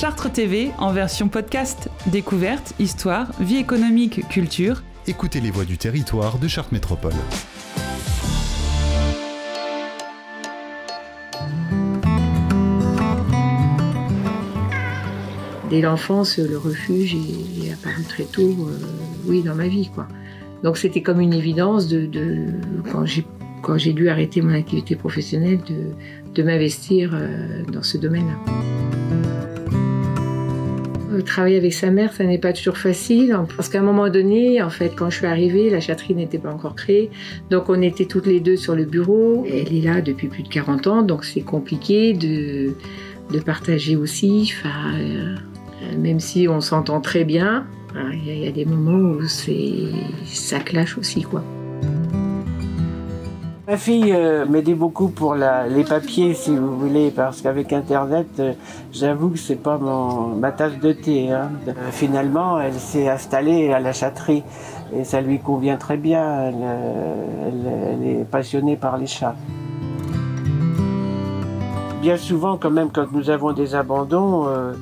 [0.00, 1.90] Chartres TV en version podcast.
[2.06, 4.82] Découverte, histoire, vie économique, culture.
[5.06, 7.12] Écoutez les voix du territoire de Chartres Métropole.
[15.68, 18.40] Dès l'enfance, le refuge est, apparu très tôt,
[18.70, 18.78] euh,
[19.26, 20.08] oui, dans ma vie, quoi.
[20.62, 22.46] Donc c'était comme une évidence de, de
[22.90, 23.26] quand j'ai
[23.60, 25.92] quand j'ai dû arrêter mon activité professionnelle de,
[26.34, 28.89] de m'investir euh, dans ce domaine-là.
[31.24, 34.70] Travailler avec sa mère, ça n'est pas toujours facile, parce qu'à un moment donné, en
[34.70, 37.10] fait, quand je suis arrivée, la chatterie n'était pas encore créée,
[37.50, 39.46] donc on était toutes les deux sur le bureau.
[39.46, 42.74] Elle est là depuis plus de 40 ans, donc c'est compliqué de,
[43.32, 44.52] de partager aussi.
[44.56, 45.36] Enfin, euh,
[45.98, 50.60] même si on s'entend très bien, hein, il y, y, a des moments où ça
[50.60, 51.44] clash aussi, quoi.
[53.70, 58.52] Ma fille euh, m'aidait beaucoup pour les papiers, si vous voulez, parce qu'avec Internet, euh,
[58.90, 61.30] j'avoue que c'est pas mon, ma tasse de thé.
[61.30, 61.52] Hein.
[61.68, 64.42] Euh, finalement, elle s'est installée à la chatterie
[64.92, 66.50] et ça lui convient très bien.
[67.46, 69.36] Elle, est passionnée par les chats.
[72.02, 74.72] Bien souvent, quand même, quand nous avons des abandons, euh,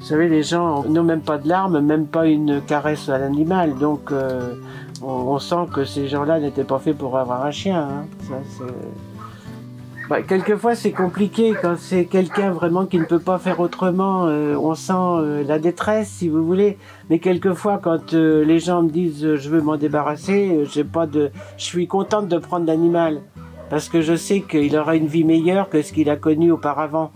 [0.00, 3.74] vous savez, les gens n'ont même pas de larmes, même pas une caresse à l'animal.
[3.74, 4.10] Donc,
[5.02, 7.80] on, on, sent que ces gens-là n'étaient pas faits pour avoir un chien.
[7.80, 8.06] Hein.
[8.28, 8.64] Ça,
[10.08, 14.26] bah, quelquefois, c'est compliqué quand c'est quelqu'un vraiment qui ne peut pas faire autrement.
[14.26, 16.76] Euh, on sent euh, la détresse, si vous voulez.
[17.08, 21.30] Mais quelquefois, quand euh, les gens me disent je veux m'en débarrasser, j'ai pas de,
[21.56, 23.22] je suis contente de prendre l'animal
[23.70, 27.10] parce que je sais qu'il aura une vie meilleure que ce qu'il a connu auparavant.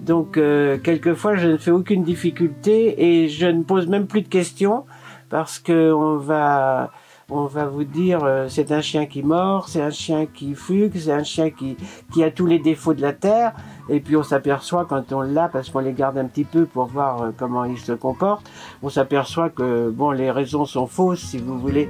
[0.00, 4.28] Donc, euh, quelquefois, je ne fais aucune difficulté et je ne pose même plus de
[4.28, 4.84] questions
[5.28, 6.90] parce que on va,
[7.30, 10.96] on va vous dire euh, c'est un chien qui mord, c'est un chien qui fugue,
[10.96, 11.76] c'est un chien qui,
[12.12, 13.52] qui a tous les défauts de la terre.
[13.88, 16.86] Et puis on s'aperçoit quand on l'a, parce qu'on les garde un petit peu pour
[16.86, 18.48] voir euh, comment ils se comportent,
[18.82, 21.88] on s'aperçoit que bon les raisons sont fausses si vous voulez.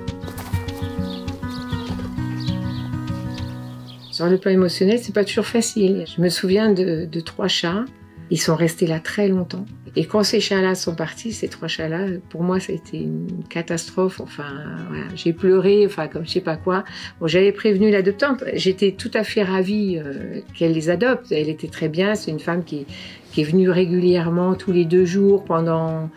[4.10, 6.04] Sur le plan émotionnel, c'est pas toujours facile.
[6.14, 7.84] Je me souviens de trois chats.
[8.30, 9.66] Ils sont restés là très longtemps.
[9.96, 13.42] Et quand ces chats-là sont partis, ces trois chats-là, pour moi, ça a été une
[13.48, 14.20] catastrophe.
[14.20, 14.44] Enfin,
[14.88, 16.84] voilà, j'ai pleuré, enfin, comme je sais pas quoi.
[17.24, 18.44] J'avais prévenu l'adoptante.
[18.54, 21.32] J'étais tout à fait ravie euh, qu'elle les adopte.
[21.32, 22.14] Elle était très bien.
[22.14, 22.86] C'est une femme qui,
[23.32, 26.08] qui est venue régulièrement tous les deux jours pendant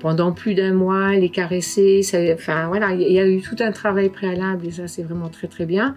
[0.00, 2.02] pendant plus d'un mois, les caresser.
[2.02, 5.28] Ça, enfin, voilà, il y a eu tout un travail préalable et ça, c'est vraiment
[5.28, 5.94] très très bien.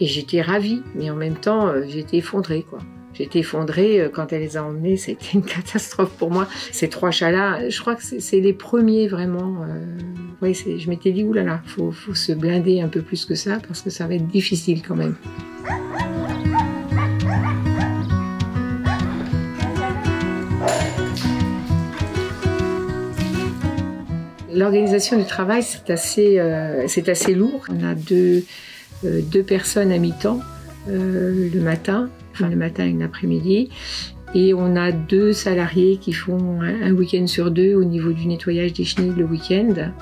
[0.00, 2.80] Et j'étais ravie, mais en même temps, euh, j'étais effondrée, quoi.
[3.14, 4.96] J'étais effondrée euh, quand elle les a emmenés.
[4.96, 6.48] C'était une catastrophe pour moi.
[6.70, 9.62] Ces trois chats-là, je crois que c'est les premiers vraiment.
[9.62, 9.84] Euh,
[10.40, 13.82] ouais, je m'étais dit, oulala, faut, faut se blinder un peu plus que ça parce
[13.82, 15.16] que ça va être difficile quand même.
[24.54, 27.64] L'organisation du travail, c'est assez, euh, assez lourd.
[27.70, 28.44] On a deux,
[29.04, 30.40] euh, deux personnes à mi-temps
[30.88, 33.70] le matin, enfin le matin et l'après-midi.
[34.34, 38.26] Et on a deux salariés qui font un, un week-end sur deux au niveau du
[38.26, 39.92] nettoyage des chenilles le week-end.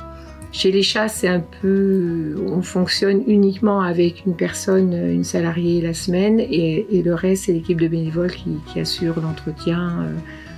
[0.53, 5.95] Chez les chats, c'est un peu, on fonctionne uniquement avec une personne, une salariée la
[5.95, 10.13] semaine, et, et le reste, c'est l'équipe de bénévoles qui, qui assure l'entretien, euh,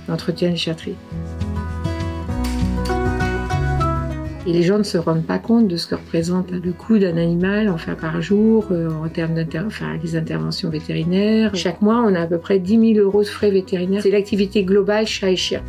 [0.07, 0.95] l'entretien des chatteries.
[4.45, 7.15] Et les gens ne se rendent pas compte de ce que représente le coût d'un
[7.15, 9.61] animal enfin, par jour euh, en termes d'inter
[10.15, 11.55] interventions vétérinaires.
[11.55, 14.01] Chaque mois, on a à peu près 10 000 euros de frais vétérinaires.
[14.03, 15.61] C'est l'activité globale chat et chien.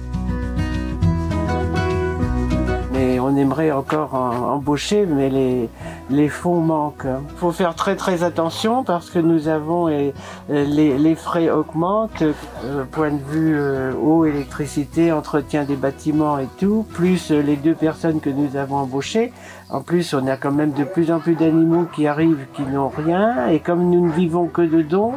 [3.34, 5.68] On aimerait encore en, embaucher, mais les,
[6.10, 7.06] les fonds manquent.
[7.06, 10.14] Il faut faire très très attention parce que nous avons et,
[10.48, 16.48] les, les, frais augmentent, euh, point de vue euh, eau, électricité, entretien des bâtiments et
[16.58, 19.32] tout, plus euh, les deux personnes que nous avons embauchées.
[19.70, 22.90] En plus, on a quand même de plus en plus d'animaux qui arrivent qui n'ont
[22.90, 25.14] rien et comme nous ne vivons que de dons,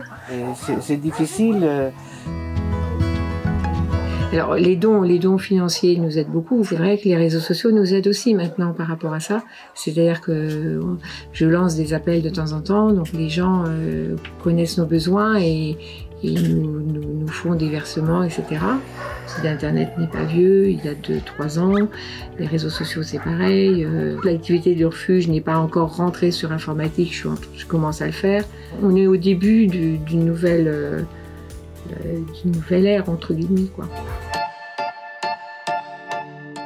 [0.81, 1.59] c'est difficile.
[1.63, 1.89] Euh,
[4.33, 6.63] alors les dons, les dons financiers nous aident beaucoup.
[6.63, 9.43] C'est vrai que les réseaux sociaux nous aident aussi maintenant par rapport à ça.
[9.73, 10.81] C'est-à-dire que
[11.31, 15.39] je lance des appels de temps en temps, donc les gens euh, connaissent nos besoins
[15.39, 15.77] et,
[16.23, 18.43] et nous, font des versements, etc.
[18.51, 21.75] Le site internet n'est pas vieux, il date de trois ans.
[22.39, 23.85] Les réseaux sociaux c'est pareil.
[23.85, 28.43] Euh, L'activité du refuge n'est pas encore rentrée sur informatique, je, commence à le faire.
[28.81, 31.01] On est au début d'une nouvelle euh,
[31.85, 33.87] d'une nouvelle ère entre guillemets quoi.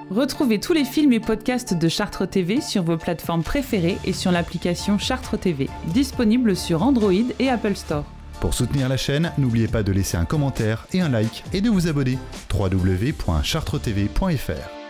[0.10, 4.32] Retrouvez tous les films et podcasts de Chartres TV sur vos plateformes préférées et sur
[4.32, 8.04] l'application Chartres TV, disponible sur Android et Apple Store.
[8.42, 11.70] Pour soutenir la chaîne, n'oubliez pas de laisser un commentaire et un like et de
[11.70, 12.18] vous abonner.
[12.54, 14.81] www.chartretv.fr